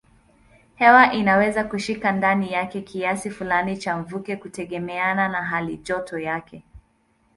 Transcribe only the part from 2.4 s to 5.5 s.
yake kiasi fulani cha mvuke kutegemeana na